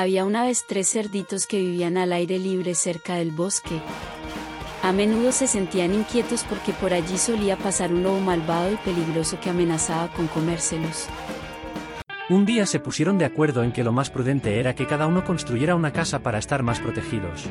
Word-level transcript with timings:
Había 0.00 0.24
una 0.24 0.44
vez 0.44 0.64
tres 0.66 0.88
cerditos 0.88 1.46
que 1.46 1.58
vivían 1.58 1.98
al 1.98 2.14
aire 2.14 2.38
libre 2.38 2.74
cerca 2.74 3.16
del 3.16 3.32
bosque. 3.32 3.82
A 4.82 4.92
menudo 4.92 5.30
se 5.30 5.46
sentían 5.46 5.92
inquietos 5.92 6.42
porque 6.48 6.72
por 6.72 6.94
allí 6.94 7.18
solía 7.18 7.58
pasar 7.58 7.92
un 7.92 8.02
lobo 8.02 8.18
malvado 8.18 8.72
y 8.72 8.76
peligroso 8.76 9.38
que 9.40 9.50
amenazaba 9.50 10.10
con 10.14 10.26
comérselos. 10.28 11.06
Un 12.30 12.46
día 12.46 12.64
se 12.64 12.80
pusieron 12.80 13.18
de 13.18 13.26
acuerdo 13.26 13.62
en 13.62 13.72
que 13.72 13.84
lo 13.84 13.92
más 13.92 14.08
prudente 14.08 14.58
era 14.58 14.74
que 14.74 14.86
cada 14.86 15.06
uno 15.06 15.22
construyera 15.22 15.74
una 15.74 15.92
casa 15.92 16.20
para 16.20 16.38
estar 16.38 16.62
más 16.62 16.80
protegidos. 16.80 17.50